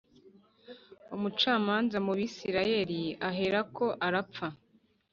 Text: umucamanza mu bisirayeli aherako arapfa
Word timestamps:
umucamanza 1.15 1.97
mu 2.05 2.13
bisirayeli 2.19 3.01
aherako 3.29 3.85
arapfa 4.07 4.47